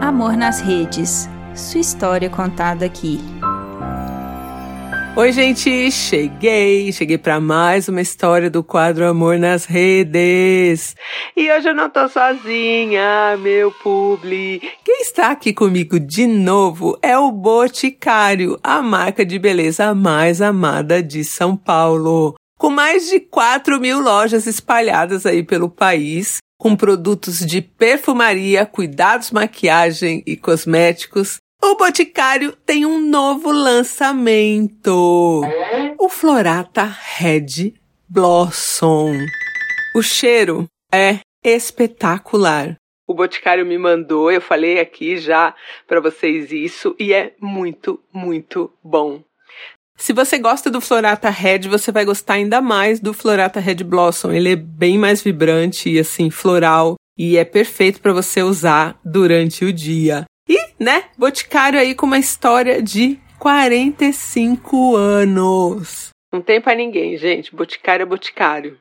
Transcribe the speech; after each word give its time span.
Amor 0.00 0.36
nas 0.36 0.60
redes. 0.60 1.28
Sua 1.54 1.80
história 1.80 2.28
contada 2.28 2.84
aqui. 2.84 3.20
Oi, 5.14 5.30
gente, 5.30 5.90
cheguei, 5.90 6.90
cheguei 6.90 7.18
para 7.18 7.38
mais 7.38 7.86
uma 7.86 8.00
história 8.00 8.48
do 8.48 8.64
quadro 8.64 9.06
Amor 9.06 9.38
nas 9.38 9.66
Redes. 9.66 10.96
E 11.36 11.52
hoje 11.52 11.68
eu 11.68 11.74
não 11.74 11.90
tô 11.90 12.08
sozinha, 12.08 13.36
meu 13.36 13.70
publi. 13.70 14.60
Quem 14.82 15.02
está 15.02 15.30
aqui 15.30 15.52
comigo 15.52 16.00
de 16.00 16.26
novo 16.26 16.98
é 17.02 17.16
o 17.18 17.30
Boticário, 17.30 18.58
a 18.62 18.80
marca 18.80 19.24
de 19.24 19.38
beleza 19.38 19.94
mais 19.94 20.40
amada 20.40 21.02
de 21.02 21.22
São 21.24 21.56
Paulo. 21.56 22.34
Com 22.62 22.70
mais 22.70 23.10
de 23.10 23.18
4 23.18 23.80
mil 23.80 23.98
lojas 23.98 24.46
espalhadas 24.46 25.26
aí 25.26 25.42
pelo 25.42 25.68
país, 25.68 26.36
com 26.56 26.76
produtos 26.76 27.40
de 27.40 27.60
perfumaria, 27.60 28.64
cuidados, 28.64 29.32
maquiagem 29.32 30.22
e 30.24 30.36
cosméticos, 30.36 31.38
o 31.60 31.74
Boticário 31.74 32.52
tem 32.64 32.86
um 32.86 33.00
novo 33.00 33.50
lançamento. 33.50 35.42
O 35.98 36.08
Florata 36.08 36.84
Red 36.84 37.74
Blossom. 38.08 39.12
O 39.96 40.00
cheiro 40.00 40.66
é 40.94 41.18
espetacular. 41.42 42.76
O 43.08 43.12
Boticário 43.12 43.66
me 43.66 43.76
mandou, 43.76 44.30
eu 44.30 44.40
falei 44.40 44.78
aqui 44.78 45.16
já 45.16 45.52
para 45.88 46.00
vocês 46.00 46.52
isso 46.52 46.94
e 46.96 47.12
é 47.12 47.34
muito, 47.40 48.00
muito 48.12 48.72
bom. 48.84 49.20
Se 50.02 50.12
você 50.12 50.36
gosta 50.36 50.68
do 50.68 50.80
Florata 50.80 51.30
Red, 51.30 51.68
você 51.68 51.92
vai 51.92 52.04
gostar 52.04 52.34
ainda 52.34 52.60
mais 52.60 52.98
do 52.98 53.14
Florata 53.14 53.60
Red 53.60 53.84
Blossom. 53.84 54.32
Ele 54.32 54.50
é 54.50 54.56
bem 54.56 54.98
mais 54.98 55.22
vibrante 55.22 55.88
e 55.88 55.96
assim 55.96 56.28
floral 56.28 56.96
e 57.16 57.36
é 57.36 57.44
perfeito 57.44 58.00
para 58.00 58.12
você 58.12 58.42
usar 58.42 58.98
durante 59.04 59.64
o 59.64 59.72
dia. 59.72 60.24
E, 60.48 60.58
né, 60.76 61.04
Boticário 61.16 61.78
aí 61.78 61.94
com 61.94 62.04
uma 62.04 62.18
história 62.18 62.82
de 62.82 63.16
45 63.38 64.96
anos. 64.96 66.08
Não 66.32 66.42
tem 66.42 66.60
para 66.60 66.74
ninguém, 66.74 67.16
gente. 67.16 67.54
Boticário 67.54 68.02
é 68.02 68.06
Boticário. 68.06 68.76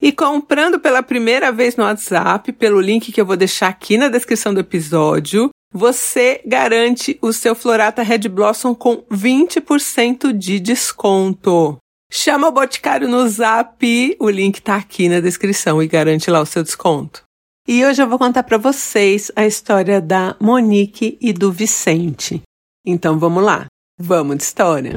E 0.00 0.12
comprando 0.12 0.78
pela 0.78 1.02
primeira 1.02 1.50
vez 1.50 1.74
no 1.74 1.82
WhatsApp, 1.82 2.52
pelo 2.52 2.80
link 2.80 3.10
que 3.10 3.20
eu 3.20 3.26
vou 3.26 3.36
deixar 3.36 3.66
aqui 3.66 3.98
na 3.98 4.06
descrição 4.06 4.54
do 4.54 4.60
episódio, 4.60 5.50
você 5.72 6.40
garante 6.46 7.18
o 7.20 7.32
seu 7.32 7.54
Florata 7.54 8.02
Red 8.02 8.28
Blossom 8.28 8.74
com 8.74 9.02
20% 9.10 10.32
de 10.32 10.60
desconto. 10.60 11.76
Chama 12.10 12.48
o 12.48 12.52
Boticário 12.52 13.08
no 13.08 13.28
Zap, 13.28 14.16
o 14.20 14.30
link 14.30 14.62
tá 14.62 14.76
aqui 14.76 15.08
na 15.08 15.20
descrição 15.20 15.82
e 15.82 15.88
garante 15.88 16.30
lá 16.30 16.40
o 16.40 16.46
seu 16.46 16.62
desconto. 16.62 17.24
E 17.68 17.84
hoje 17.84 18.00
eu 18.00 18.08
vou 18.08 18.18
contar 18.18 18.44
para 18.44 18.56
vocês 18.56 19.32
a 19.34 19.44
história 19.44 20.00
da 20.00 20.36
Monique 20.40 21.18
e 21.20 21.32
do 21.32 21.50
Vicente. 21.50 22.40
Então 22.86 23.18
vamos 23.18 23.42
lá, 23.42 23.66
vamos 24.00 24.36
de 24.36 24.44
história. 24.44 24.92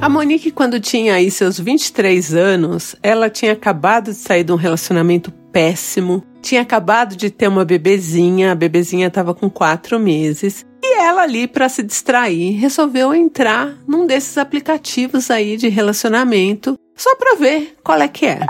A 0.00 0.08
Monique, 0.08 0.52
quando 0.52 0.78
tinha 0.78 1.14
aí 1.14 1.28
seus 1.30 1.58
23 1.58 2.34
anos, 2.34 2.94
ela 3.02 3.28
tinha 3.28 3.52
acabado 3.52 4.12
de 4.12 4.16
sair 4.16 4.44
de 4.44 4.52
um 4.52 4.56
relacionamento 4.56 5.32
péssimo, 5.56 6.22
tinha 6.42 6.60
acabado 6.60 7.16
de 7.16 7.30
ter 7.30 7.48
uma 7.48 7.64
bebezinha, 7.64 8.52
a 8.52 8.54
bebezinha 8.54 9.06
estava 9.06 9.32
com 9.32 9.48
quatro 9.48 9.98
meses, 9.98 10.66
e 10.84 10.98
ela 11.00 11.22
ali, 11.22 11.48
para 11.48 11.66
se 11.66 11.82
distrair, 11.82 12.60
resolveu 12.60 13.14
entrar 13.14 13.74
num 13.88 14.06
desses 14.06 14.36
aplicativos 14.36 15.30
aí 15.30 15.56
de 15.56 15.68
relacionamento, 15.68 16.78
só 16.94 17.16
para 17.16 17.36
ver 17.36 17.74
qual 17.82 17.98
é 18.02 18.06
que 18.06 18.26
é. 18.26 18.40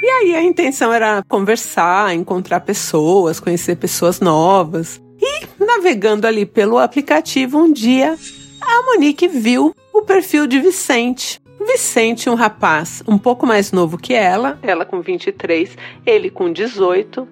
E 0.00 0.06
aí 0.06 0.36
a 0.36 0.44
intenção 0.44 0.92
era 0.92 1.24
conversar, 1.28 2.14
encontrar 2.14 2.60
pessoas, 2.60 3.40
conhecer 3.40 3.74
pessoas 3.74 4.20
novas. 4.20 5.02
E 5.20 5.46
navegando 5.58 6.24
ali 6.24 6.46
pelo 6.46 6.78
aplicativo, 6.78 7.58
um 7.58 7.72
dia 7.72 8.16
a 8.60 8.82
Monique 8.84 9.26
viu 9.26 9.74
o 9.92 10.02
perfil 10.02 10.46
de 10.46 10.60
Vicente. 10.60 11.40
Vicente, 11.66 12.30
um 12.30 12.34
rapaz 12.34 13.02
um 13.06 13.18
pouco 13.18 13.46
mais 13.46 13.72
novo 13.72 13.98
que 13.98 14.14
ela, 14.14 14.58
ela 14.62 14.84
com 14.84 15.00
23, 15.00 15.76
ele 16.06 16.30
com 16.30 16.52
18, 16.52 17.26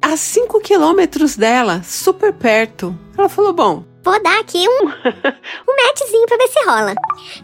a 0.00 0.16
5 0.16 0.60
quilômetros 0.60 1.36
dela, 1.36 1.82
super 1.82 2.32
perto. 2.32 2.96
Ela 3.16 3.28
falou: 3.28 3.52
Bom, 3.52 3.84
Vou 4.04 4.22
dar 4.22 4.38
aqui 4.38 4.68
um, 4.68 4.84
um 4.86 5.86
matchzinho 5.86 6.26
pra 6.26 6.36
ver 6.36 6.48
se 6.48 6.62
rola. 6.66 6.94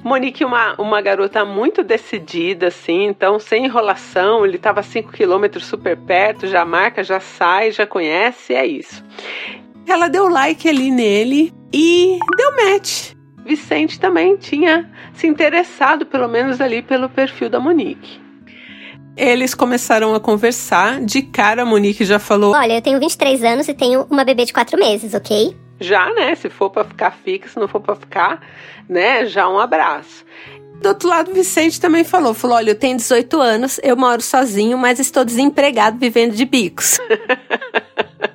Monique, 0.04 0.44
uma, 0.44 0.74
uma 0.78 1.00
garota 1.00 1.42
muito 1.42 1.82
decidida, 1.82 2.66
assim, 2.66 3.06
então 3.06 3.40
sem 3.40 3.64
enrolação, 3.64 4.44
ele 4.44 4.58
tava 4.58 4.82
5 4.82 5.10
quilômetros 5.10 5.64
super 5.64 5.96
perto, 5.96 6.46
já 6.46 6.62
marca, 6.66 7.02
já 7.02 7.18
sai, 7.18 7.72
já 7.72 7.86
conhece, 7.86 8.54
é 8.54 8.66
isso. 8.66 9.02
Ela 9.86 10.08
deu 10.08 10.28
like 10.28 10.68
ali 10.68 10.90
nele 10.90 11.50
e 11.72 12.18
deu 12.36 12.56
match. 12.56 13.12
Vicente 13.44 13.98
também 13.98 14.36
tinha 14.36 14.90
se 15.14 15.26
interessado, 15.26 16.06
pelo 16.06 16.28
menos 16.28 16.60
ali, 16.60 16.82
pelo 16.82 17.08
perfil 17.08 17.48
da 17.48 17.58
Monique. 17.58 18.20
Eles 19.16 19.54
começaram 19.54 20.14
a 20.14 20.20
conversar. 20.20 21.00
De 21.00 21.22
cara, 21.22 21.62
a 21.62 21.66
Monique 21.66 22.04
já 22.04 22.18
falou: 22.18 22.54
Olha, 22.54 22.74
eu 22.74 22.82
tenho 22.82 22.98
23 22.98 23.42
anos 23.44 23.68
e 23.68 23.74
tenho 23.74 24.06
uma 24.10 24.24
bebê 24.24 24.44
de 24.44 24.52
4 24.52 24.78
meses, 24.78 25.14
ok? 25.14 25.56
Já, 25.80 26.12
né? 26.14 26.34
Se 26.34 26.48
for 26.48 26.70
para 26.70 26.84
ficar 26.84 27.10
fixa, 27.10 27.54
se 27.54 27.58
não 27.58 27.66
for 27.66 27.80
para 27.80 27.96
ficar, 27.96 28.40
né? 28.88 29.26
Já 29.26 29.48
um 29.48 29.58
abraço. 29.58 30.24
Do 30.80 30.88
outro 30.88 31.08
lado, 31.08 31.32
Vicente 31.32 31.80
também 31.80 32.04
falou: 32.04 32.32
falou, 32.32 32.56
olha, 32.56 32.70
eu 32.70 32.74
tenho 32.74 32.96
18 32.96 33.40
anos, 33.40 33.80
eu 33.82 33.96
moro 33.96 34.22
sozinho, 34.22 34.78
mas 34.78 34.98
estou 34.98 35.24
desempregado 35.24 35.98
vivendo 35.98 36.34
de 36.34 36.44
bicos. 36.44 36.98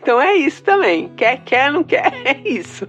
Então 0.00 0.20
é 0.20 0.36
isso 0.36 0.62
também. 0.62 1.12
Quer, 1.16 1.42
quer, 1.44 1.72
não 1.72 1.84
quer, 1.84 2.12
é 2.24 2.40
isso. 2.48 2.88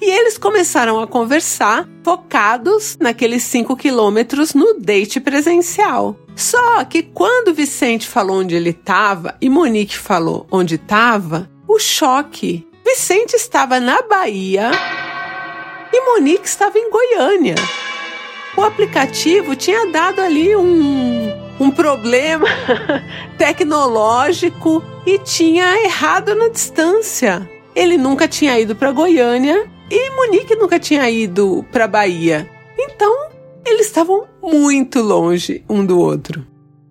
e 0.00 0.10
eles 0.10 0.36
começaram 0.38 1.00
a 1.00 1.06
conversar, 1.06 1.88
focados 2.04 2.96
naqueles 3.00 3.42
5 3.44 3.76
quilômetros 3.76 4.54
no 4.54 4.74
date 4.74 5.20
presencial. 5.20 6.16
Só 6.34 6.84
que 6.84 7.02
quando 7.02 7.54
Vicente 7.54 8.08
falou 8.08 8.40
onde 8.40 8.54
ele 8.54 8.70
estava 8.70 9.36
e 9.40 9.48
Monique 9.48 9.96
falou 9.96 10.46
onde 10.50 10.76
estava, 10.76 11.50
o 11.68 11.78
choque. 11.78 12.66
Vicente 12.84 13.34
estava 13.34 13.78
na 13.78 14.02
Bahia 14.02 14.70
e 15.92 16.00
Monique 16.00 16.46
estava 16.46 16.78
em 16.78 16.90
Goiânia. 16.90 17.54
O 18.56 18.62
aplicativo 18.62 19.56
tinha 19.56 19.86
dado 19.86 20.20
ali 20.20 20.54
um, 20.54 21.21
um 21.62 21.70
problema 21.70 22.46
tecnológico 23.38 24.82
e 25.06 25.18
tinha 25.18 25.84
errado 25.84 26.34
na 26.34 26.48
distância. 26.48 27.48
Ele 27.74 27.96
nunca 27.96 28.26
tinha 28.26 28.58
ido 28.58 28.74
para 28.74 28.90
Goiânia 28.90 29.70
e 29.88 30.10
Monique 30.10 30.56
nunca 30.56 30.80
tinha 30.80 31.08
ido 31.08 31.64
para 31.70 31.86
Bahia. 31.86 32.50
Então, 32.76 33.28
eles 33.64 33.86
estavam 33.86 34.24
muito 34.42 35.00
longe 35.00 35.64
um 35.68 35.86
do 35.86 35.98
outro. 36.00 36.44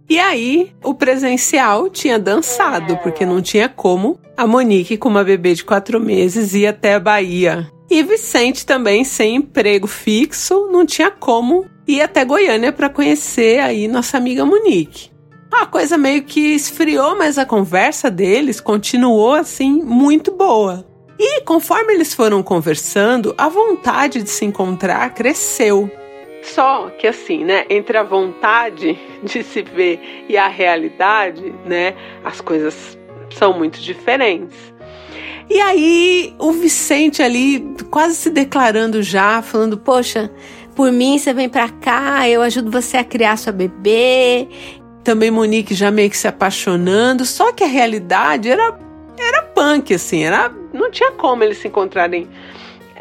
E 0.09 0.17
aí, 0.17 0.71
o 0.83 0.93
presencial 0.93 1.89
tinha 1.89 2.17
dançado, 2.17 2.97
porque 2.97 3.25
não 3.25 3.41
tinha 3.41 3.67
como 3.67 4.19
a 4.37 4.47
Monique, 4.47 4.97
com 4.97 5.09
uma 5.09 5.23
bebê 5.23 5.53
de 5.53 5.63
quatro 5.63 5.99
meses, 5.99 6.53
ir 6.53 6.67
até 6.67 6.95
a 6.95 6.99
Bahia. 6.99 7.69
E 7.91 8.01
Vicente 8.03 8.65
também, 8.65 9.03
sem 9.03 9.35
emprego 9.35 9.85
fixo, 9.85 10.69
não 10.71 10.85
tinha 10.85 11.11
como 11.11 11.69
ir 11.85 12.01
até 12.01 12.23
Goiânia 12.23 12.71
para 12.71 12.87
conhecer 12.87 13.59
aí 13.59 13.85
nossa 13.85 14.15
amiga 14.15 14.45
Monique. 14.45 15.11
A 15.51 15.65
coisa 15.65 15.97
meio 15.97 16.23
que 16.23 16.55
esfriou, 16.55 17.17
mas 17.17 17.37
a 17.37 17.45
conversa 17.45 18.09
deles 18.09 18.61
continuou 18.61 19.33
assim 19.33 19.83
muito 19.83 20.31
boa. 20.31 20.87
E 21.19 21.41
conforme 21.41 21.93
eles 21.93 22.13
foram 22.13 22.41
conversando, 22.41 23.35
a 23.37 23.49
vontade 23.49 24.23
de 24.23 24.29
se 24.29 24.45
encontrar 24.45 25.13
cresceu. 25.13 25.91
Só 26.43 26.89
que 26.91 27.05
assim, 27.05 27.43
né, 27.43 27.65
entre 27.69 27.97
a 27.97 28.03
vontade 28.03 28.97
de 29.21 29.43
se 29.43 29.61
ver 29.63 29.99
e 30.29 30.37
a 30.37 30.47
realidade, 30.47 31.53
né, 31.65 31.93
as 32.23 32.39
coisas 32.39 32.97
são 33.31 33.51
muito 33.57 33.81
diferentes. 33.81 34.70
E 35.49 35.59
aí, 35.59 36.33
o 36.39 36.51
Vicente 36.51 37.21
ali, 37.21 37.59
quase 37.89 38.15
se 38.15 38.29
declarando 38.29 39.01
já, 39.01 39.41
falando: 39.41 39.77
Poxa, 39.77 40.31
por 40.75 40.91
mim 40.91 41.17
você 41.17 41.33
vem 41.33 41.49
pra 41.49 41.69
cá, 41.69 42.27
eu 42.27 42.41
ajudo 42.41 42.71
você 42.71 42.97
a 42.97 43.03
criar 43.03 43.37
sua 43.37 43.51
bebê, 43.51 44.47
também 45.03 45.31
Monique 45.31 45.73
já 45.73 45.91
meio 45.91 46.09
que 46.09 46.17
se 46.17 46.27
apaixonando, 46.27 47.25
só 47.25 47.51
que 47.51 47.63
a 47.63 47.67
realidade 47.67 48.49
era 48.49 48.79
era 49.19 49.43
punk 49.43 49.93
assim, 49.93 50.23
era 50.23 50.51
não 50.73 50.89
tinha 50.89 51.11
como 51.11 51.43
eles 51.43 51.57
se 51.57 51.67
encontrarem 51.67 52.27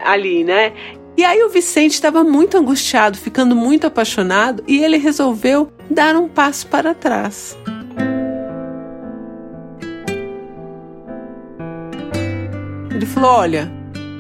ali, 0.05 0.45
né? 0.45 0.73
E 1.17 1.25
aí 1.25 1.43
o 1.43 1.49
Vicente 1.49 1.93
estava 1.93 2.25
muito 2.25 2.57
angustiado, 2.57 3.19
ficando 3.19 3.55
muito 3.55 3.87
apaixonado, 3.87 4.63
e 4.67 4.83
ele 4.83 4.97
resolveu 4.97 5.71
dar 5.91 6.17
um 6.17 6.29
passo 6.29 6.67
para 6.67 6.95
trás. 6.95 7.57
Ele 13.01 13.07
falou: 13.07 13.31
"Olha, 13.31 13.73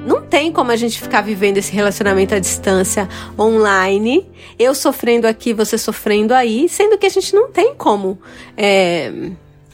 Não 0.07 0.23
tem 0.23 0.51
como 0.51 0.71
a 0.73 0.77
gente 0.77 0.99
ficar 0.99 1.21
vivendo 1.21 1.59
esse 1.59 1.71
relacionamento 1.73 2.35
à 2.35 2.39
distância 2.39 3.07
online, 3.39 4.27
eu 4.59 4.75
sofrendo 4.75 5.27
aqui, 5.27 5.53
você 5.53 5.77
sofrendo 5.77 6.33
aí, 6.33 6.71
sendo 6.71 6.97
que 6.97 7.05
a 7.05 7.11
gente 7.11 7.35
não 7.35 7.51
tem 7.51 7.75
como 7.75 8.19
é, 8.57 9.13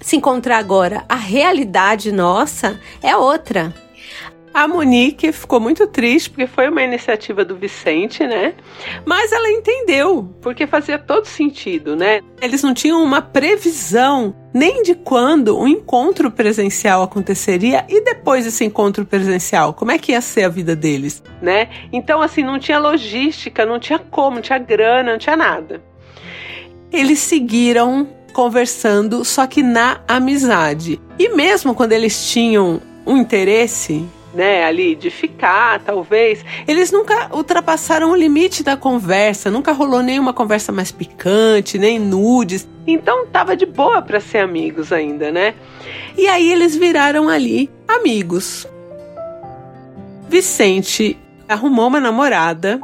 se 0.01 0.17
encontrar 0.17 0.59
agora. 0.59 1.05
A 1.09 1.15
realidade 1.15 2.11
nossa 2.11 2.81
é 3.01 3.17
outra. 3.17 3.73
A 4.57 4.67
Monique 4.67 5.33
ficou 5.33 5.61
muito 5.61 5.87
triste 5.87 6.31
porque 6.31 6.47
foi 6.47 6.71
uma 6.71 6.83
iniciativa 6.83 7.45
do 7.45 7.55
Vicente, 7.55 8.27
né? 8.27 8.55
Mas 9.05 9.31
ela 9.31 9.51
entendeu, 9.51 10.35
porque 10.41 10.67
fazia 10.67 10.99
todo 10.99 11.27
sentido, 11.27 11.95
né? 11.95 12.23
Eles 12.41 12.63
não 12.63 12.73
tinham 12.73 13.05
uma 13.05 13.21
previsão 13.21 14.35
nem 14.55 14.83
de 14.83 14.95
quando 14.95 15.59
o 15.59 15.69
encontro 15.69 16.31
presencial 16.31 17.03
aconteceria 17.03 17.85
e 17.87 18.03
depois 18.03 18.47
desse 18.47 18.65
encontro 18.65 19.05
presencial, 19.05 19.75
como 19.75 19.91
é 19.91 19.99
que 19.99 20.13
ia 20.13 20.23
ser 20.23 20.45
a 20.45 20.49
vida 20.49 20.75
deles, 20.75 21.23
né? 21.43 21.69
Então 21.93 22.23
assim, 22.23 22.43
não 22.43 22.59
tinha 22.59 22.79
logística, 22.79 23.67
não 23.67 23.79
tinha 23.79 23.99
como, 23.99 24.37
não 24.37 24.43
tinha 24.43 24.59
grana, 24.59 25.13
não 25.13 25.19
tinha 25.19 25.37
nada. 25.37 25.83
Eles 26.91 27.19
seguiram 27.19 28.09
conversando, 28.33 29.23
só 29.23 29.47
que 29.47 29.63
na 29.63 30.01
amizade. 30.09 30.99
E 31.19 31.29
mesmo 31.29 31.75
quando 31.75 31.93
eles 31.93 32.31
tinham 32.33 32.81
um 33.07 33.19
interesse 33.19 34.03
né, 34.37 34.65
ali 34.65 34.95
de 34.95 35.11
ficar, 35.11 35.81
talvez. 35.81 36.45
Eles 36.69 36.93
nunca 36.93 37.35
ultrapassaram 37.35 38.11
o 38.11 38.15
limite 38.15 38.63
da 38.63 38.77
conversa, 38.77 39.51
nunca 39.51 39.73
rolou 39.73 40.03
nenhuma 40.03 40.35
conversa 40.35 40.71
mais 40.71 40.93
picante, 40.93 41.79
nem 41.79 41.99
nudes. 41.99 42.69
Então 42.87 43.27
tava 43.27 43.57
de 43.57 43.65
boa 43.65 44.03
para 44.03 44.21
ser 44.21 44.39
amigos 44.39 44.93
ainda, 44.93 45.33
né? 45.33 45.55
E 46.17 46.29
aí 46.29 46.53
eles 46.53 46.77
viraram 46.77 47.29
ali 47.29 47.71
amigos. 47.89 48.69
Vicente 50.29 51.19
arrumou 51.49 51.89
uma 51.89 52.01
namorada. 52.01 52.79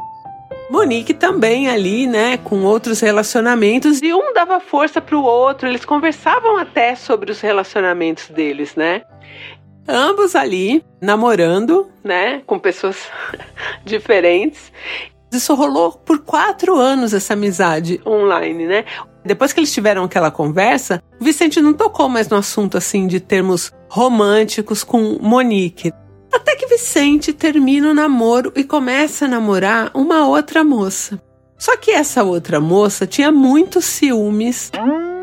Monique 0.69 1.13
também 1.13 1.67
ali, 1.67 2.07
né, 2.07 2.37
com 2.37 2.63
outros 2.63 2.99
relacionamentos 2.99 4.01
e 4.01 4.11
um 4.11 4.33
dava 4.33 4.59
força 4.59 4.99
para 4.99 5.15
o 5.15 5.21
outro, 5.21 5.67
eles 5.67 5.85
conversavam 5.85 6.57
até 6.57 6.95
sobre 6.95 7.31
os 7.31 7.41
relacionamentos 7.41 8.29
deles, 8.29 8.75
né? 8.75 9.03
Ambos 9.87 10.35
ali 10.35 10.83
namorando, 11.01 11.89
né, 12.03 12.41
com 12.45 12.57
pessoas 12.57 12.97
diferentes. 13.83 14.71
Isso 15.31 15.53
rolou 15.55 15.91
por 15.91 16.19
quatro 16.19 16.75
anos, 16.75 17.13
essa 17.13 17.33
amizade 17.33 17.99
online, 18.05 18.67
né? 18.67 18.85
Depois 19.25 19.51
que 19.51 19.59
eles 19.59 19.73
tiveram 19.73 20.03
aquela 20.03 20.29
conversa, 20.29 21.01
o 21.19 21.23
Vicente 21.23 21.61
não 21.61 21.73
tocou 21.73 22.07
mais 22.07 22.27
no 22.27 22.37
assunto 22.37 22.77
assim 22.77 23.07
de 23.07 23.19
termos 23.19 23.71
românticos 23.89 24.83
com 24.83 25.17
Monique. 25.21 25.91
Até 26.31 26.55
que 26.55 26.67
Vicente 26.67 27.31
termina 27.31 27.89
o 27.89 27.93
namoro 27.93 28.51
e 28.55 28.63
começa 28.63 29.25
a 29.25 29.27
namorar 29.27 29.91
uma 29.93 30.27
outra 30.27 30.63
moça. 30.63 31.21
Só 31.57 31.77
que 31.77 31.91
essa 31.91 32.23
outra 32.23 32.59
moça 32.59 33.07
tinha 33.07 33.31
muitos 33.31 33.85
ciúmes 33.85 34.71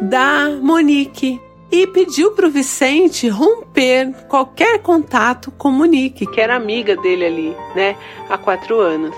da 0.01 0.49
Monique 0.63 1.41
e 1.71 1.87
pediu 1.87 2.33
para 2.33 2.47
o 2.47 2.51
Vicente 2.51 3.29
romper 3.29 4.13
qualquer 4.29 4.81
contato 4.81 5.51
com 5.53 5.71
Monique, 5.71 6.27
que 6.27 6.41
era 6.41 6.57
amiga 6.57 6.97
dele 6.97 7.25
ali, 7.25 7.57
né, 7.75 7.97
há 8.29 8.37
quatro 8.37 8.81
anos. 8.81 9.15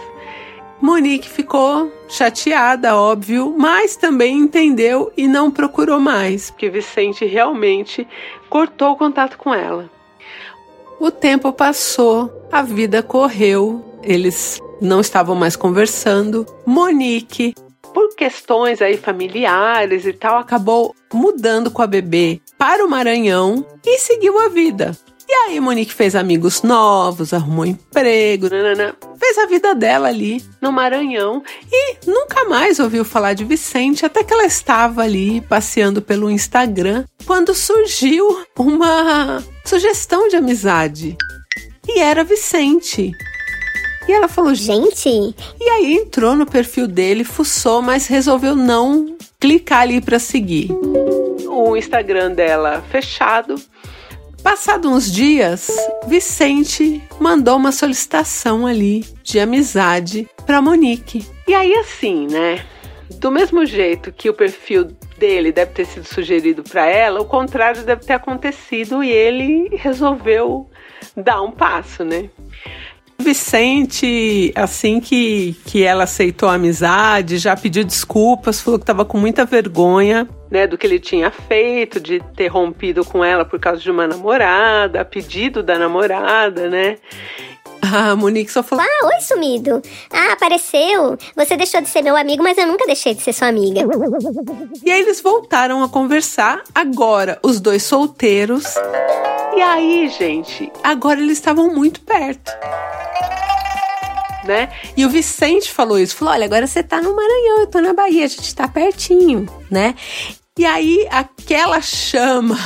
Monique 0.81 1.29
ficou 1.29 1.93
chateada, 2.09 2.97
óbvio, 2.97 3.55
mas 3.57 3.95
também 3.95 4.37
entendeu 4.37 5.13
e 5.17 5.29
não 5.29 5.51
procurou 5.51 6.01
mais, 6.01 6.51
porque 6.51 6.69
Vicente 6.69 7.25
realmente 7.25 8.07
cortou 8.51 8.91
o 8.91 8.97
contato 8.97 9.39
com 9.39 9.55
ela. 9.55 9.89
O 10.99 11.11
tempo 11.11 11.53
passou, 11.53 12.31
a 12.51 12.63
vida 12.63 13.03
correu, 13.03 13.85
eles 14.03 14.61
não 14.81 15.01
estavam 15.01 15.37
mais 15.37 15.55
conversando. 15.55 16.45
Monique 16.67 17.55
por 17.93 18.15
questões 18.15 18.81
aí 18.81 18.97
familiares 18.97 20.07
e 20.07 20.13
tal, 20.13 20.39
acabou 20.39 20.95
mudando 21.13 21.71
com 21.71 21.83
a 21.83 21.87
bebê 21.87 22.41
para 22.59 22.85
o 22.85 22.89
Maranhão 22.89 23.67
e 23.85 23.99
seguiu 23.99 24.39
a 24.39 24.49
vida. 24.49 24.97
E 25.29 25.35
aí 25.35 25.61
Monique 25.61 25.95
fez 25.95 26.15
amigos 26.15 26.63
novos, 26.63 27.33
arrumou 27.33 27.65
emprego, 27.65 28.51
nanana, 28.51 28.95
fez 29.19 29.39
a 29.39 29.47
vida 29.47 29.75
dela 29.75 30.09
ali 30.09 30.45
no 30.61 30.71
Maranhão 30.71 31.43
e 31.71 31.97
nunca 32.07 32.45
mais 32.45 32.79
ouviu 32.79 33.03
falar 33.03 33.33
de 33.33 33.43
Vicente 33.43 34.05
até 34.05 34.23
que 34.23 34.35
ela 34.35 34.45
estava 34.45 35.03
ali 35.03 35.41
passeando 35.41 36.03
pelo 36.03 36.31
Instagram 36.31 37.05
quando 37.25 37.55
surgiu 37.55 38.45
uma 38.59 39.43
sugestão 39.65 40.29
de 40.29 40.37
amizade. 40.37 41.17
E 41.89 42.01
era 42.01 42.25
Vicente. 42.25 43.13
E 44.09 44.13
ela 44.13 44.29
falou: 44.29 44.55
Gente. 44.55 45.09
E 45.61 45.69
aí 45.71 45.95
entrou 45.95 46.35
no 46.35 46.47
perfil 46.47 46.87
dele, 46.87 47.25
fuçou, 47.25 47.81
mas 47.83 48.07
resolveu 48.07 48.55
não 48.57 49.17
clicar 49.41 49.81
ali 49.81 50.01
para 50.01 50.19
seguir. 50.19 50.71
O 51.49 51.77
Instagram 51.77 52.33
dela 52.33 52.83
fechado. 52.91 53.57
Passado 54.43 54.91
uns 54.91 55.11
dias, 55.11 55.71
Vicente 56.09 57.01
mandou 57.21 57.57
uma 57.57 57.71
solicitação 57.71 58.67
ali 58.67 59.05
de 59.23 59.39
amizade 59.39 60.29
para 60.45 60.61
Monique. 60.61 61.25
E 61.47 61.55
aí 61.55 61.73
assim, 61.75 62.27
né? 62.27 62.65
Do 63.21 63.31
mesmo 63.31 63.65
jeito 63.65 64.11
que 64.11 64.29
o 64.29 64.35
perfil 64.35 64.89
dele 65.17 65.53
deve 65.53 65.71
ter 65.71 65.87
sido 65.87 66.05
sugerido 66.05 66.65
para 66.65 66.87
ela, 66.87 67.21
o 67.21 67.25
contrário 67.25 67.85
deve 67.85 68.05
ter 68.05 68.15
acontecido 68.15 69.05
e 69.05 69.11
ele 69.11 69.69
resolveu 69.77 70.69
dar 71.17 71.41
um 71.43 71.53
passo, 71.53 72.05
né? 72.05 72.29
Vicente, 73.23 74.53
assim 74.55 75.01
que, 75.01 75.57
que 75.65 75.83
ela 75.83 76.05
aceitou 76.05 76.49
a 76.49 76.55
amizade, 76.55 77.39
já 77.39 77.57
pediu 77.57 77.85
desculpas, 77.85 78.61
falou 78.61 78.79
que 78.79 78.83
estava 78.83 79.05
com 79.05 79.17
muita 79.17 79.45
vergonha, 79.45 80.29
né, 80.51 80.67
do 80.67 80.77
que 80.77 80.87
ele 80.87 81.01
tinha 81.01 81.31
feito, 81.31 81.99
de 81.99 82.21
ter 82.37 82.49
rompido 82.49 83.05
com 83.05 83.25
ela 83.25 83.45
por 83.45 83.59
causa 83.59 83.81
de 83.81 83.91
uma 83.91 84.07
namorada, 84.07 85.01
a 85.01 85.05
pedido 85.05 85.63
da 85.63 85.79
namorada, 85.79 86.69
né? 86.69 86.99
A 87.83 88.15
Monique 88.15 88.51
só 88.51 88.63
falou: 88.63 88.85
Ah, 88.85 89.07
oi, 89.07 89.21
sumido. 89.21 89.83
Ah, 90.11 90.33
apareceu. 90.33 91.19
Você 91.35 91.57
deixou 91.57 91.81
de 91.81 91.89
ser 91.89 92.03
meu 92.03 92.17
amigo, 92.17 92.43
mas 92.43 92.57
eu 92.57 92.67
nunca 92.67 92.87
deixei 92.87 93.13
de 93.15 93.23
ser 93.23 93.33
sua 93.33 93.49
amiga. 93.49 93.81
E 94.85 94.91
aí 94.91 95.03
eles 95.03 95.21
voltaram 95.21 95.83
a 95.83 95.89
conversar, 95.89 96.63
agora 96.75 97.39
os 97.43 97.61
dois 97.61 97.83
solteiros. 97.83 98.65
E 99.55 99.61
aí, 99.61 100.09
gente, 100.09 100.73
agora 100.83 101.21
eles 101.21 101.39
estavam 101.39 101.73
muito 101.75 102.01
perto 102.01 102.51
né? 104.45 104.69
E 104.97 105.05
o 105.07 105.09
Vicente 105.09 105.71
falou 105.71 105.99
isso, 105.99 106.17
falou: 106.17 106.35
olha, 106.35 106.45
agora 106.45 106.67
você 106.67 106.83
tá 106.83 107.01
no 107.01 107.15
Maranhão, 107.15 107.61
eu 107.61 107.67
tô 107.67 107.81
na 107.81 107.93
Bahia, 107.93 108.25
a 108.25 108.29
gente 108.29 108.55
tá 108.55 108.69
pertinho, 108.69 109.47
né? 109.71 109.95
E 110.59 110.67
aí 110.67 111.07
aquela 111.11 111.81
chama 111.81 112.57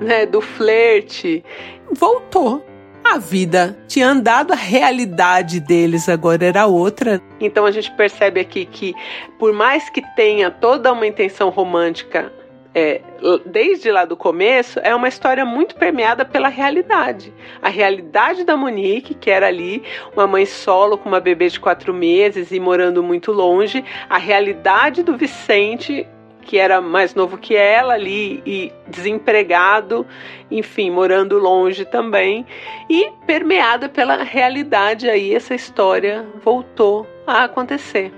né, 0.00 0.26
do 0.26 0.40
flerte 0.40 1.44
voltou. 1.92 2.64
A 3.04 3.18
vida 3.18 3.78
tinha 3.86 4.08
andado, 4.08 4.52
a 4.52 4.56
realidade 4.56 5.60
deles 5.60 6.08
agora 6.08 6.46
era 6.46 6.66
outra. 6.66 7.20
Então 7.38 7.66
a 7.66 7.70
gente 7.70 7.90
percebe 7.92 8.40
aqui 8.40 8.64
que, 8.64 8.94
por 9.38 9.52
mais 9.52 9.90
que 9.90 10.00
tenha 10.16 10.50
toda 10.50 10.90
uma 10.90 11.06
intenção 11.06 11.50
romântica 11.50 12.32
é, 12.74 13.00
desde 13.46 13.90
lá 13.90 14.04
do 14.04 14.16
começo, 14.16 14.80
é 14.82 14.94
uma 14.94 15.06
história 15.06 15.44
muito 15.44 15.76
permeada 15.76 16.24
pela 16.24 16.48
realidade. 16.48 17.32
A 17.62 17.68
realidade 17.68 18.44
da 18.44 18.56
Monique, 18.56 19.14
que 19.14 19.30
era 19.30 19.46
ali 19.46 19.82
uma 20.12 20.26
mãe 20.26 20.44
solo 20.44 20.98
com 20.98 21.08
uma 21.08 21.20
bebê 21.20 21.48
de 21.48 21.60
quatro 21.60 21.94
meses 21.94 22.50
e 22.50 22.58
morando 22.58 23.02
muito 23.02 23.30
longe, 23.30 23.84
a 24.10 24.18
realidade 24.18 25.02
do 25.04 25.16
Vicente, 25.16 26.06
que 26.42 26.58
era 26.58 26.80
mais 26.80 27.14
novo 27.14 27.38
que 27.38 27.56
ela 27.56 27.94
ali 27.94 28.42
e 28.44 28.72
desempregado, 28.88 30.06
enfim, 30.50 30.90
morando 30.90 31.38
longe 31.38 31.84
também, 31.84 32.44
e 32.90 33.10
permeada 33.26 33.88
pela 33.88 34.22
realidade 34.22 35.08
aí 35.08 35.34
essa 35.34 35.54
história 35.54 36.26
voltou 36.42 37.06
a 37.26 37.44
acontecer. 37.44 38.12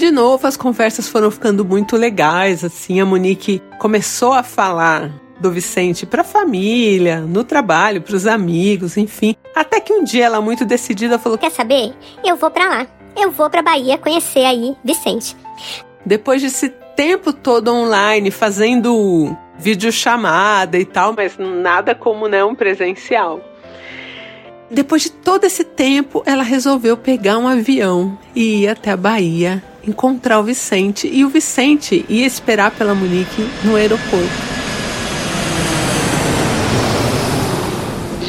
De 0.00 0.10
novo, 0.10 0.46
as 0.46 0.56
conversas 0.56 1.06
foram 1.06 1.30
ficando 1.30 1.62
muito 1.62 1.94
legais, 1.94 2.64
assim, 2.64 3.02
a 3.02 3.04
Monique 3.04 3.62
começou 3.78 4.32
a 4.32 4.42
falar 4.42 5.12
do 5.38 5.50
Vicente 5.50 6.06
para 6.06 6.22
a 6.22 6.24
família, 6.24 7.20
no 7.20 7.44
trabalho, 7.44 8.00
para 8.00 8.16
os 8.16 8.26
amigos, 8.26 8.96
enfim. 8.96 9.36
Até 9.54 9.78
que 9.78 9.92
um 9.92 10.02
dia 10.02 10.24
ela 10.24 10.40
muito 10.40 10.64
decidida 10.64 11.18
falou: 11.18 11.36
"Quer 11.36 11.50
saber? 11.50 11.92
Eu 12.24 12.34
vou 12.34 12.50
para 12.50 12.66
lá. 12.66 12.86
Eu 13.14 13.30
vou 13.30 13.50
para 13.50 13.60
Bahia 13.60 13.98
conhecer 13.98 14.46
aí 14.46 14.74
Vicente." 14.82 15.36
Depois 16.06 16.40
desse 16.40 16.70
tempo 16.96 17.30
todo 17.30 17.70
online 17.70 18.30
fazendo 18.30 19.36
videochamada 19.58 20.78
e 20.78 20.86
tal, 20.86 21.12
mas 21.14 21.36
nada 21.36 21.94
como 21.94 22.26
né, 22.26 22.42
um 22.42 22.54
presencial. 22.54 23.49
Depois 24.70 25.02
de 25.02 25.10
todo 25.10 25.44
esse 25.44 25.64
tempo, 25.64 26.22
ela 26.24 26.44
resolveu 26.44 26.96
pegar 26.96 27.38
um 27.38 27.48
avião 27.48 28.16
e 28.36 28.62
ir 28.62 28.68
até 28.68 28.92
a 28.92 28.96
Bahia 28.96 29.60
encontrar 29.84 30.38
o 30.38 30.44
Vicente 30.44 31.10
e 31.12 31.24
o 31.24 31.28
Vicente 31.28 32.04
ia 32.08 32.24
esperar 32.24 32.70
pela 32.70 32.94
Monique 32.94 33.48
no 33.64 33.74
aeroporto. 33.74 34.28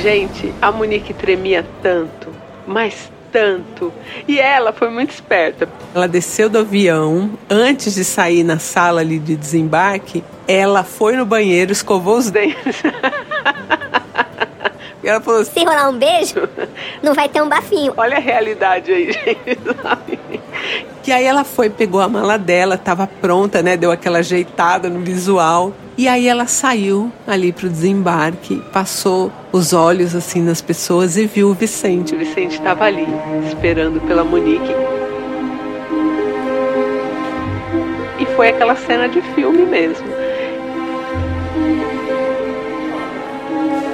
Gente, 0.01 0.51
a 0.59 0.71
Monique 0.71 1.13
tremia 1.13 1.63
tanto, 1.83 2.29
mas 2.65 3.11
tanto. 3.31 3.93
E 4.27 4.39
ela 4.39 4.73
foi 4.73 4.89
muito 4.89 5.11
esperta. 5.11 5.69
Ela 5.93 6.07
desceu 6.07 6.49
do 6.49 6.57
avião, 6.57 7.29
antes 7.47 7.93
de 7.93 8.03
sair 8.03 8.43
na 8.43 8.57
sala 8.57 9.01
ali 9.01 9.19
de 9.19 9.35
desembarque, 9.35 10.23
ela 10.47 10.83
foi 10.83 11.15
no 11.15 11.25
banheiro, 11.25 11.71
escovou 11.71 12.17
os 12.17 12.31
dentes. 12.31 12.81
E 15.03 15.07
ela 15.07 15.19
falou 15.19 15.41
assim, 15.41 15.51
Se 15.59 15.65
rolar 15.65 15.89
um 15.89 15.97
beijo, 15.97 16.47
não 17.01 17.13
vai 17.13 17.27
ter 17.27 17.41
um 17.41 17.49
bafinho. 17.49 17.93
Olha 17.97 18.17
a 18.17 18.19
realidade 18.19 18.91
aí, 18.91 19.11
gente. 19.13 20.41
Que 21.03 21.11
aí 21.11 21.25
ela 21.25 21.43
foi, 21.43 21.69
pegou 21.69 21.99
a 21.99 22.07
mala 22.07 22.37
dela, 22.37 22.77
tava 22.77 23.07
pronta, 23.07 23.63
né? 23.63 23.75
Deu 23.75 23.91
aquela 23.91 24.19
ajeitada 24.19 24.89
no 24.89 24.99
visual. 24.99 25.73
E 25.97 26.07
aí 26.07 26.27
ela 26.27 26.45
saiu 26.45 27.11
ali 27.27 27.51
pro 27.51 27.69
desembarque, 27.69 28.61
passou 28.71 29.31
os 29.51 29.73
olhos 29.73 30.15
assim 30.15 30.41
nas 30.41 30.61
pessoas 30.61 31.17
e 31.17 31.25
viu 31.25 31.49
o 31.49 31.53
Vicente. 31.53 32.15
O 32.15 32.17
Vicente 32.17 32.55
estava 32.55 32.85
ali, 32.85 33.07
esperando 33.47 33.99
pela 34.01 34.23
Monique. 34.23 34.73
E 38.19 38.25
foi 38.35 38.49
aquela 38.49 38.75
cena 38.75 39.09
de 39.09 39.21
filme 39.33 39.65
mesmo. 39.65 40.05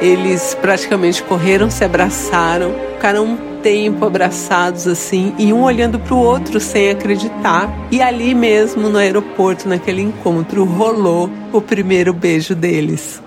Eles 0.08 0.56
praticamente 0.56 1.22
correram, 1.22 1.70
se 1.70 1.84
abraçaram, 1.84 2.74
ficaram 2.94 3.26
um 3.26 3.38
tempo 3.62 4.06
abraçados 4.06 4.88
assim 4.88 5.36
e 5.38 5.52
um 5.52 5.62
olhando 5.62 6.00
para 6.00 6.14
o 6.14 6.18
outro 6.18 6.62
sem 6.62 6.90
acreditar. 6.90 7.70
E 7.92 8.02
ali 8.02 8.34
mesmo 8.34 8.88
no 8.88 8.98
aeroporto, 8.98 9.68
naquele 9.68 10.02
encontro, 10.02 10.64
rolou 10.64 11.30
o 11.52 11.60
primeiro 11.60 12.14
beijo 12.14 12.56
deles. 12.56 13.22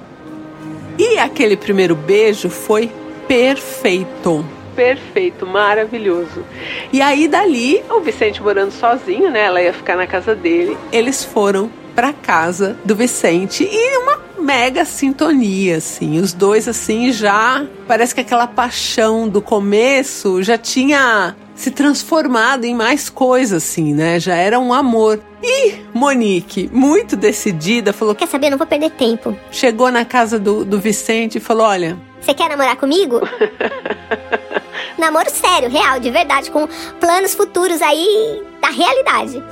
E 0.99 1.19
aquele 1.19 1.55
primeiro 1.55 1.95
beijo 1.95 2.49
foi 2.49 2.91
perfeito. 3.29 4.43
Perfeito, 4.75 5.47
maravilhoso. 5.47 6.43
E 6.91 7.03
aí 7.03 7.29
dali, 7.29 7.85
o 7.91 8.01
Vicente 8.01 8.43
morando 8.43 8.71
sozinho, 8.71 9.31
né? 9.31 9.43
Ela 9.43 9.61
ia 9.61 9.75
ficar 9.75 9.97
na 9.97 10.07
casa 10.07 10.35
dele. 10.35 10.79
Eles 10.91 11.23
foram 11.23 11.71
para 11.95 12.15
casa 12.15 12.75
do 12.87 12.97
Vicente 12.97 13.69
e 13.71 13.99
uma 13.99 14.30
mega 14.41 14.85
sintonia, 14.85 15.77
assim. 15.77 16.19
Os 16.19 16.33
dois, 16.33 16.67
assim, 16.69 17.13
já. 17.13 17.65
Parece 17.87 18.15
que 18.15 18.21
aquela 18.21 18.47
paixão 18.47 19.29
do 19.29 19.41
começo 19.43 20.43
já 20.43 20.57
tinha 20.57 21.37
se 21.55 21.71
transformado 21.71 22.65
em 22.65 22.75
mais 22.75 23.11
coisas, 23.11 23.63
assim, 23.63 23.93
né? 23.93 24.19
Já 24.19 24.35
era 24.35 24.59
um 24.59 24.73
amor. 24.73 25.21
E 25.43 25.75
Monique, 25.93 26.71
muito 26.73 27.17
decidida, 27.17 27.93
falou: 27.93 28.15
Quer 28.15 28.29
saber? 28.29 28.51
Não 28.51 28.59
vou 28.59 28.67
perder 28.67 28.91
tempo. 28.91 29.37
Chegou 29.51 29.91
na 29.91 30.05
casa 30.05 30.39
do, 30.39 30.65
do 30.65 30.81
Vicente 30.81 31.39
e 31.39 31.41
falou: 31.41 31.67
Olha. 31.67 31.99
Você 32.21 32.35
quer 32.35 32.51
namorar 32.51 32.77
comigo? 32.77 33.21
Namoro 34.99 35.31
sério, 35.31 35.71
real, 35.71 35.99
de 35.99 36.11
verdade, 36.11 36.51
com 36.51 36.69
planos 37.01 37.35
futuros 37.35 37.81
aí 37.81 38.43
da 38.61 38.69
realidade. 38.69 39.43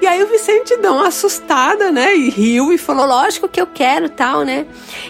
E 0.00 0.06
aí 0.06 0.22
o 0.22 0.26
Vicente 0.26 0.76
deu 0.76 0.92
uma 0.92 1.08
assustada, 1.08 1.90
né? 1.90 2.14
E 2.16 2.28
riu 2.28 2.72
e 2.72 2.78
falou: 2.78 3.06
lógico 3.06 3.48
que 3.48 3.60
eu 3.60 3.66
quero, 3.66 4.08
tal, 4.08 4.42
né? 4.42 4.66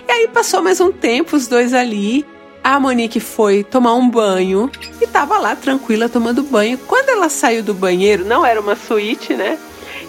E 0.09 0.13
aí 0.13 0.29
passou 0.29 0.63
mais 0.63 0.81
um 0.81 0.93
tempo, 0.93 1.37
os 1.37 1.47
dois 1.47 1.75
ali. 1.75 2.25
A 2.63 2.81
Monique 2.81 3.21
foi 3.21 3.63
tomar 3.63 3.95
um 3.95 4.11
banho 4.11 4.69
e 5.01 5.07
tava 5.07 5.39
lá 5.39 5.55
tranquila 5.55 6.09
tomando 6.09 6.43
banho. 6.43 6.77
Quando 6.79 7.11
ela 7.11 7.29
saiu 7.29 7.63
do 7.63 7.73
banheiro, 7.73 8.25
não 8.25 8.45
era 8.45 8.61
uma 8.61 8.75
suíte, 8.75 9.35
né? 9.35 9.57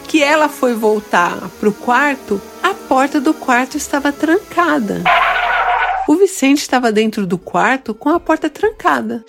Que 0.07 0.23
ela 0.23 0.49
foi 0.49 0.73
voltar 0.73 1.37
pro 1.59 1.71
quarto, 1.71 2.41
a 2.63 2.73
porta 2.73 3.21
do 3.21 3.33
quarto 3.33 3.77
estava 3.77 4.11
trancada. 4.11 5.03
O 6.07 6.15
Vicente 6.15 6.61
estava 6.61 6.91
dentro 6.91 7.27
do 7.27 7.37
quarto 7.37 7.93
com 7.93 8.09
a 8.09 8.19
porta 8.19 8.49
trancada. 8.49 9.23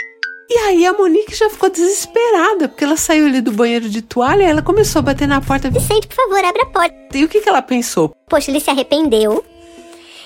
E 0.51 0.57
aí 0.61 0.87
a 0.87 0.95
Monique 0.95 1.35
já 1.35 1.51
ficou 1.51 1.69
desesperada, 1.69 2.69
porque 2.69 2.83
ela 2.83 2.97
saiu 2.97 3.27
ali 3.27 3.41
do 3.43 3.53
banheiro 3.53 3.89
de 3.89 4.01
toalha 4.01 4.43
e 4.43 4.47
ela 4.47 4.63
começou 4.63 5.01
a 5.01 5.03
bater 5.03 5.29
na 5.29 5.43
porta. 5.43 5.69
Vicente, 5.71 6.07
por 6.07 6.17
favor, 6.17 6.43
abre 6.43 6.63
a 6.63 6.67
porta. 6.67 6.97
E 7.15 7.23
o 7.23 7.29
que, 7.29 7.41
que 7.41 7.49
ela 7.49 7.61
pensou? 7.61 8.15
Poxa, 8.29 8.51
ele 8.51 8.61
se 8.61 8.71
arrependeu. 8.71 9.45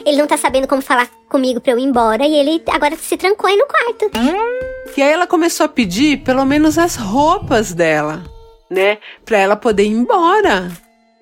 Ele 0.04 0.16
não 0.16 0.26
tá 0.26 0.36
sabendo 0.36 0.68
como 0.68 0.80
falar 0.80 1.08
comigo 1.28 1.60
pra 1.60 1.72
eu 1.72 1.78
ir 1.78 1.84
embora 1.84 2.24
e 2.24 2.34
ele 2.34 2.62
agora 2.68 2.96
se 2.96 3.16
trancou 3.16 3.48
aí 3.48 3.56
no 3.56 3.66
quarto. 3.66 4.10
E 4.96 5.02
aí 5.02 5.12
ela 5.12 5.26
começou 5.26 5.66
a 5.66 5.68
pedir 5.68 6.18
pelo 6.18 6.44
menos 6.44 6.78
as 6.78 6.96
roupas 6.96 7.72
dela, 7.72 8.22
né? 8.70 8.98
Pra 9.24 9.38
ela 9.38 9.56
poder 9.56 9.84
ir 9.84 9.90
embora. 9.90 10.70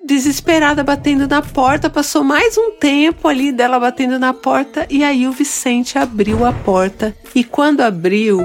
Desesperada 0.03 0.83
batendo 0.83 1.27
na 1.27 1.43
porta, 1.43 1.89
passou 1.89 2.23
mais 2.23 2.57
um 2.57 2.71
tempo 2.71 3.27
ali 3.27 3.51
dela 3.51 3.79
batendo 3.79 4.17
na 4.17 4.33
porta 4.33 4.87
e 4.89 5.03
aí 5.03 5.27
o 5.27 5.31
Vicente 5.31 5.97
abriu 5.97 6.43
a 6.43 6.51
porta. 6.51 7.15
E 7.35 7.43
quando 7.43 7.81
abriu, 7.81 8.43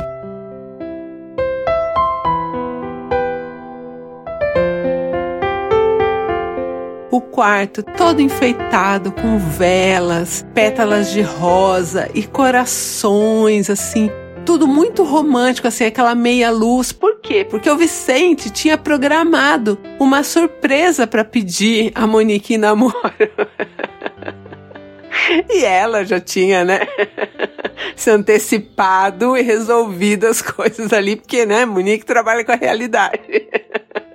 o 7.17 7.21
quarto 7.21 7.83
todo 7.83 8.21
enfeitado 8.21 9.11
com 9.11 9.39
velas, 9.39 10.47
pétalas 10.55 11.11
de 11.11 11.23
rosa 11.23 12.11
e 12.15 12.23
corações 12.23 13.71
assim. 13.71 14.11
Tudo 14.45 14.67
muito 14.67 15.03
romântico, 15.03 15.67
assim, 15.67 15.87
aquela 15.87 16.15
meia 16.15 16.51
luz. 16.51 16.93
Por 16.93 17.21
quê? 17.21 17.45
Porque 17.49 17.69
o 17.69 17.77
Vicente 17.77 18.49
tinha 18.51 18.79
programado 18.79 19.77
uma 19.99 20.23
surpresa 20.23 21.07
para 21.07 21.25
pedir 21.25 21.91
a 21.95 22.07
Monique 22.07 22.57
namoro. 22.57 22.95
E 25.49 25.65
ela 25.65 26.05
já 26.05 26.21
tinha, 26.21 26.65
né, 26.65 26.81
se 27.97 28.11
antecipado 28.11 29.37
e 29.37 29.43
resolvido 29.43 30.27
as 30.27 30.41
coisas 30.41 30.93
ali, 30.93 31.17
porque, 31.17 31.45
né, 31.45 31.65
Monique 31.65 32.05
trabalha 32.05 32.45
com 32.45 32.53
a 32.53 32.57
realidade. 32.57 33.21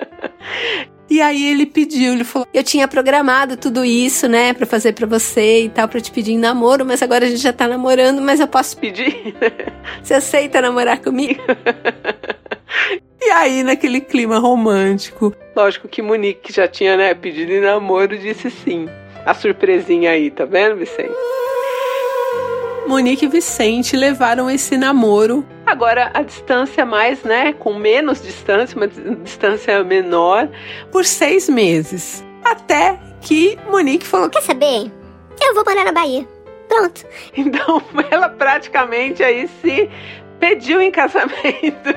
E 1.09 1.21
aí 1.21 1.45
ele 1.45 1.65
pediu, 1.65 2.13
ele 2.13 2.23
falou: 2.23 2.47
"Eu 2.53 2.63
tinha 2.63 2.87
programado 2.87 3.57
tudo 3.57 3.83
isso, 3.83 4.29
né, 4.29 4.53
para 4.53 4.65
fazer 4.65 4.93
para 4.93 5.05
você 5.05 5.65
e 5.65 5.69
tal, 5.69 5.87
para 5.87 5.99
te 5.99 6.09
pedir 6.09 6.31
em 6.31 6.37
namoro, 6.37 6.85
mas 6.85 7.01
agora 7.01 7.25
a 7.25 7.27
gente 7.27 7.41
já 7.41 7.51
tá 7.51 7.67
namorando, 7.67 8.21
mas 8.21 8.39
eu 8.39 8.47
posso 8.47 8.77
pedir? 8.77 9.35
Você 10.01 10.13
aceita 10.13 10.61
namorar 10.61 10.99
comigo?" 10.99 11.41
E 13.23 13.29
aí, 13.29 13.61
naquele 13.61 14.01
clima 14.01 14.39
romântico, 14.39 15.35
lógico 15.55 15.87
que 15.87 16.01
Monique 16.01 16.51
já 16.51 16.67
tinha, 16.67 16.97
né, 16.97 17.13
pedido 17.13 17.51
em 17.51 17.61
namoro, 17.61 18.17
disse 18.17 18.49
sim. 18.49 18.87
A 19.25 19.33
surpresinha 19.33 20.11
aí, 20.11 20.31
tá 20.31 20.45
vendo, 20.45 20.77
Vicente? 20.77 21.11
Monique 22.91 23.23
e 23.23 23.27
Vicente 23.29 23.95
levaram 23.95 24.51
esse 24.51 24.75
namoro. 24.75 25.47
Agora 25.65 26.11
a 26.13 26.23
distância 26.23 26.85
mais, 26.85 27.23
né, 27.23 27.53
com 27.53 27.73
menos 27.73 28.21
distância, 28.21 28.75
uma 28.75 28.85
distância 29.23 29.81
menor, 29.81 30.49
por 30.91 31.05
seis 31.05 31.47
meses. 31.47 32.21
Até 32.43 32.99
que 33.21 33.57
Monique 33.69 34.05
falou: 34.05 34.29
Quer 34.29 34.41
saber? 34.41 34.91
Eu 35.41 35.55
vou 35.55 35.63
morar 35.65 35.85
na 35.85 35.93
Bahia. 35.93 36.27
Pronto. 36.67 37.05
Então 37.37 37.81
ela 38.11 38.27
praticamente 38.27 39.23
aí 39.23 39.49
se 39.61 39.89
pediu 40.37 40.81
em 40.81 40.91
casamento. 40.91 41.95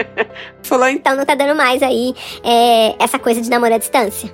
Falou 0.64 0.88
então 0.88 1.16
não 1.16 1.26
tá 1.26 1.34
dando 1.34 1.54
mais 1.54 1.82
aí 1.82 2.14
é, 2.42 2.94
essa 2.98 3.18
coisa 3.18 3.42
de 3.42 3.50
namorar 3.50 3.74
à 3.74 3.78
distância. 3.78 4.32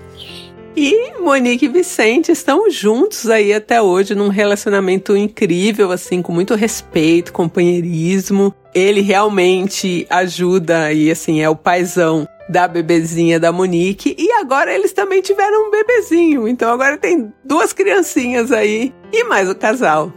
E 0.77 1.15
Monique 1.19 1.65
e 1.65 1.69
Vicente 1.69 2.31
estão 2.31 2.71
juntos 2.71 3.31
aí 3.31 3.55
até 3.55 3.81
hoje 3.81 4.15
num 4.15 4.29
relacionamento 4.29 5.17
incrível, 5.17 5.91
assim, 5.91 6.21
com 6.21 6.33
muito 6.33 6.55
respeito, 6.55 7.33
companheirismo. 7.33 8.55
Ele 8.75 9.01
realmente 9.01 10.07
ajuda 10.11 10.93
e 10.93 11.11
assim 11.11 11.41
é 11.41 11.49
o 11.49 11.57
paizão 11.57 12.29
da 12.47 12.69
bebezinha 12.69 13.41
da 13.41 13.51
Monique 13.51 14.15
e 14.19 14.31
agora 14.33 14.71
eles 14.71 14.93
também 14.93 15.23
tiveram 15.23 15.69
um 15.69 15.71
bebezinho. 15.71 16.47
Então 16.47 16.71
agora 16.71 16.99
tem 16.99 17.33
duas 17.43 17.73
criancinhas 17.73 18.53
aí 18.53 18.93
e 19.11 19.25
mais 19.25 19.49
o 19.49 19.55
casal. 19.55 20.13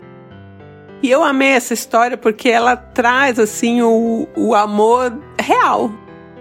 E 1.02 1.10
eu 1.10 1.24
amei 1.24 1.52
essa 1.52 1.74
história 1.74 2.18
porque 2.18 2.50
ela 2.50 2.76
traz 2.76 3.40
assim 3.40 3.82
o, 3.82 4.28
o 4.36 4.54
amor 4.54 5.18
real 5.40 5.90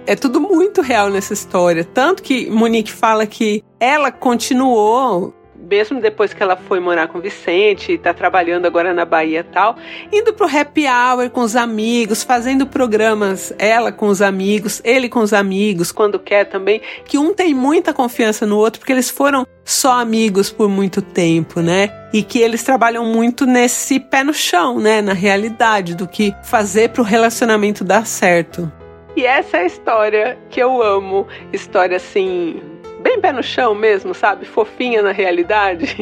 é 0.09 0.17
tudo 0.17 0.41
muito 0.41 0.81
real 0.81 1.11
nessa 1.11 1.35
história. 1.35 1.85
Tanto 1.85 2.23
que 2.23 2.49
Monique 2.51 2.91
fala 2.91 3.27
que 3.27 3.63
ela 3.81 4.11
continuou 4.11 5.35
mesmo 5.59 6.01
depois 6.01 6.33
que 6.33 6.43
ela 6.43 6.57
foi 6.57 6.81
morar 6.81 7.09
com 7.09 7.19
o 7.19 7.21
Vicente, 7.21 7.93
está 7.93 8.15
trabalhando 8.15 8.67
agora 8.67 8.95
na 8.95 9.05
Bahia 9.05 9.41
e 9.41 9.43
tal, 9.43 9.77
indo 10.13 10.33
pro 10.33 10.47
happy 10.47 10.87
hour 10.87 11.29
com 11.31 11.41
os 11.41 11.57
amigos, 11.57 12.23
fazendo 12.23 12.67
programas, 12.67 13.53
ela 13.59 13.91
com 13.93 14.07
os 14.07 14.23
amigos, 14.23 14.81
ele 14.85 15.09
com 15.09 15.21
os 15.21 15.33
amigos, 15.33 15.93
quando 15.93 16.19
quer 16.19 16.45
também, 16.45 16.81
que 17.05 17.19
um 17.19 17.35
tem 17.35 17.53
muita 17.55 17.93
confiança 17.93 18.47
no 18.47 18.57
outro, 18.57 18.81
porque 18.81 18.93
eles 18.93 19.11
foram 19.11 19.47
só 19.65 20.01
amigos 20.01 20.51
por 20.51 20.69
muito 20.69 21.03
tempo, 21.03 21.61
né? 21.61 21.91
E 22.13 22.23
que 22.23 22.39
eles 22.39 22.63
trabalham 22.63 23.05
muito 23.05 23.45
nesse 23.45 24.01
pé 24.01 24.25
no 24.25 24.33
chão, 24.33 24.79
né? 24.79 25.03
Na 25.03 25.13
realidade, 25.13 25.95
do 25.95 26.09
que 26.09 26.35
fazer 26.43 26.91
pro 26.91 27.03
relacionamento 27.03 27.85
dar 27.85 28.07
certo. 28.07 28.73
E 29.15 29.27
essa 29.27 29.59
é 29.59 29.63
a 29.63 29.67
história 29.67 30.39
que 30.49 30.63
eu 30.63 30.83
amo. 30.83 31.27
História 31.53 31.97
assim, 31.97 32.63
bem 33.01 33.21
pé 33.21 33.33
no 33.33 33.43
chão 33.43 33.75
mesmo, 33.75 34.15
sabe? 34.15 34.45
Fofinha 34.47 35.03
na 35.03 35.13
realidade. 35.13 35.97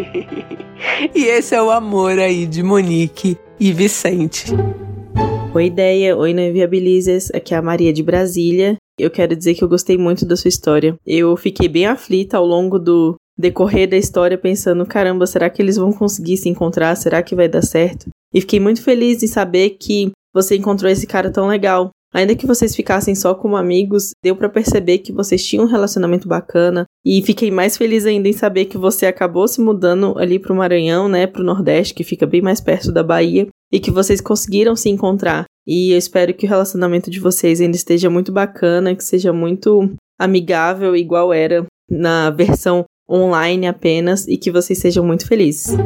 e 1.15 1.25
esse 1.25 1.55
é 1.55 1.63
o 1.63 1.71
amor 1.71 2.19
aí 2.19 2.47
de 2.47 2.63
Monique 2.63 3.39
e 3.59 3.73
Vicente. 3.73 4.47
Oi, 5.55 5.67
ideia. 5.67 6.17
Oi, 6.17 6.35
não 6.35 6.53
Viabilizes. 6.53 7.31
Aqui 7.35 7.55
é 7.55 7.57
a 7.57 7.63
Maria 7.63 7.93
de 7.93 8.03
Brasília. 8.03 8.77
Eu 8.99 9.11
quero 9.11 9.37
dizer 9.37 9.55
que 9.55 9.65
eu 9.65 9.69
gostei 9.69 9.97
muito 9.97 10.27
da 10.27 10.37
sua 10.37 10.49
história. 10.49 10.97
Eu 11.07 11.37
fiquei 11.37 11.69
bem 11.69 11.87
aflita 11.87 12.37
ao 12.37 12.47
longo 12.47 12.79
do 12.79 13.17
decorrer 13.39 13.89
da 13.89 13.97
história, 13.97 14.39
pensando: 14.39 14.85
caramba, 14.87 15.27
será 15.27 15.49
que 15.49 15.61
eles 15.61 15.77
vão 15.77 15.93
conseguir 15.93 16.37
se 16.37 16.49
encontrar? 16.49 16.95
Será 16.97 17.23
que 17.23 17.35
vai 17.35 17.49
dar 17.49 17.63
certo? 17.63 18.09
E 18.35 18.41
fiquei 18.41 18.61
muito 18.61 18.83
feliz 18.83 19.23
em 19.23 19.27
saber 19.27 19.71
que 19.81 20.11
você 20.35 20.57
encontrou 20.57 20.91
esse 20.91 21.07
cara 21.07 21.31
tão 21.31 21.47
legal. 21.47 21.91
Ainda 22.17 22.35
que 22.35 22.47
vocês 22.47 22.75
ficassem 22.75 23.15
só 23.15 23.35
como 23.35 23.59
amigos, 23.59 24.13
deu 24.25 24.35
para 24.35 24.49
perceber 24.49 25.01
que 25.01 25.13
vocês 25.13 25.45
tinham 25.45 25.67
um 25.67 25.69
relacionamento 25.69 26.27
bacana. 26.27 26.87
E 27.05 27.21
fiquei 27.21 27.51
mais 27.51 27.77
feliz 27.77 28.07
ainda 28.07 28.27
em 28.27 28.33
saber 28.33 28.65
que 28.65 28.79
você 28.79 29.05
acabou 29.05 29.47
se 29.47 29.61
mudando 29.61 30.19
ali 30.19 30.39
pro 30.39 30.55
Maranhão, 30.55 31.11
né, 31.11 31.27
pro 31.27 31.45
Nordeste, 31.45 31.93
que 31.93 32.03
fica 32.03 32.27
bem 32.27 32.41
mais 32.41 32.59
perto 32.59 32.91
da 32.91 33.03
Bahia, 33.03 33.49
e 33.71 33.79
que 33.79 33.91
vocês 33.91 34.19
conseguiram 34.23 34.75
se 34.75 34.89
encontrar. 34.89 35.45
E 35.67 35.93
eu 35.93 35.99
espero 35.99 36.33
que 36.33 36.47
o 36.47 36.49
relacionamento 36.49 37.11
de 37.11 37.21
vocês 37.21 37.61
ainda 37.61 37.77
esteja 37.77 38.09
muito 38.09 38.33
bacana, 38.33 38.97
que 38.97 39.05
seja 39.05 39.31
muito 39.31 39.93
amigável, 40.19 40.97
igual 40.97 41.35
era 41.35 41.67
na 41.87 42.31
versão 42.31 42.87
online 43.07 43.67
apenas, 43.67 44.27
e 44.27 44.39
que 44.39 44.51
vocês 44.51 44.79
sejam 44.79 45.05
muito 45.05 45.29
felizes. 45.29 45.77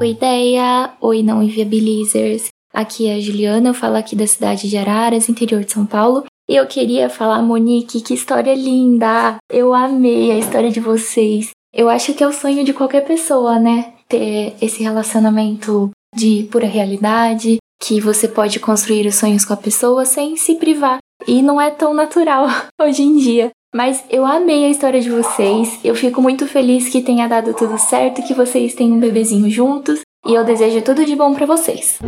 Oi, 0.00 0.10
ideia! 0.12 0.94
Oi, 0.98 1.22
não 1.22 1.42
inviabilizers! 1.42 2.55
Aqui 2.76 3.06
é 3.06 3.14
a 3.14 3.20
Juliana, 3.20 3.70
eu 3.70 3.74
falo 3.74 3.96
aqui 3.96 4.14
da 4.14 4.26
cidade 4.26 4.68
de 4.68 4.76
Araras, 4.76 5.30
interior 5.30 5.64
de 5.64 5.72
São 5.72 5.86
Paulo. 5.86 6.24
E 6.46 6.54
eu 6.54 6.66
queria 6.66 7.08
falar, 7.08 7.40
Monique, 7.40 8.02
que 8.02 8.12
história 8.12 8.54
linda! 8.54 9.36
Eu 9.50 9.72
amei 9.72 10.30
a 10.30 10.36
história 10.36 10.70
de 10.70 10.78
vocês. 10.78 11.52
Eu 11.72 11.88
acho 11.88 12.12
que 12.12 12.22
é 12.22 12.28
o 12.28 12.34
sonho 12.34 12.66
de 12.66 12.74
qualquer 12.74 13.06
pessoa, 13.06 13.58
né? 13.58 13.94
Ter 14.06 14.54
esse 14.60 14.82
relacionamento 14.82 15.90
de 16.14 16.46
pura 16.52 16.66
realidade, 16.66 17.56
que 17.80 17.98
você 17.98 18.28
pode 18.28 18.60
construir 18.60 19.06
os 19.06 19.14
sonhos 19.14 19.46
com 19.46 19.54
a 19.54 19.56
pessoa 19.56 20.04
sem 20.04 20.36
se 20.36 20.56
privar. 20.56 20.98
E 21.26 21.40
não 21.40 21.58
é 21.58 21.70
tão 21.70 21.94
natural 21.94 22.46
hoje 22.78 23.02
em 23.02 23.16
dia. 23.16 23.48
Mas 23.74 24.04
eu 24.10 24.26
amei 24.26 24.66
a 24.66 24.68
história 24.68 25.00
de 25.00 25.08
vocês. 25.08 25.80
Eu 25.82 25.94
fico 25.94 26.20
muito 26.20 26.46
feliz 26.46 26.90
que 26.90 27.00
tenha 27.00 27.26
dado 27.26 27.54
tudo 27.54 27.78
certo, 27.78 28.22
que 28.22 28.34
vocês 28.34 28.74
têm 28.74 28.92
um 28.92 29.00
bebezinho 29.00 29.48
juntos. 29.48 30.00
E 30.26 30.34
eu 30.34 30.44
desejo 30.44 30.82
tudo 30.82 31.06
de 31.06 31.16
bom 31.16 31.32
para 31.32 31.46
vocês. 31.46 31.98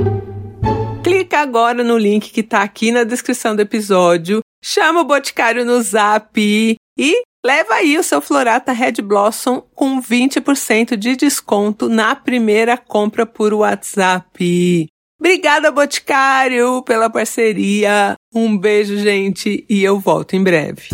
Clica 1.08 1.38
agora 1.38 1.82
no 1.82 1.96
link 1.96 2.30
que 2.30 2.42
tá 2.42 2.62
aqui 2.62 2.92
na 2.92 3.02
descrição 3.02 3.56
do 3.56 3.62
episódio. 3.62 4.40
Chama 4.62 5.00
o 5.00 5.04
Boticário 5.04 5.64
no 5.64 5.80
zap 5.80 6.38
e 6.38 7.22
leva 7.42 7.76
aí 7.76 7.96
o 7.96 8.02
seu 8.02 8.20
Florata 8.20 8.72
Red 8.72 9.00
Blossom 9.02 9.62
com 9.74 10.02
20% 10.02 10.96
de 10.96 11.16
desconto 11.16 11.88
na 11.88 12.14
primeira 12.14 12.76
compra 12.76 13.24
por 13.24 13.54
WhatsApp. 13.54 14.86
Obrigada, 15.18 15.70
Boticário, 15.70 16.82
pela 16.82 17.08
parceria. 17.08 18.14
Um 18.34 18.58
beijo, 18.58 18.98
gente, 18.98 19.64
e 19.66 19.82
eu 19.82 19.98
volto 19.98 20.36
em 20.36 20.44
breve. 20.44 20.90